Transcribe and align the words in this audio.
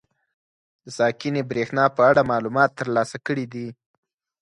د 0.83 0.85
ساکنې 0.97 1.41
برېښنا 1.51 1.85
په 1.95 2.01
اړه 2.09 2.29
معلومات 2.31 2.69
تر 2.79 2.87
لاسه 2.95 3.17
کړي 3.27 3.45
دي. 3.53 3.67